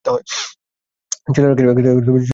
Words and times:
ছেলেরা 1.33 1.53
কি 1.57 1.63
কম 1.63 1.75
পড়ে 1.77 2.15
গেছে? 2.15 2.29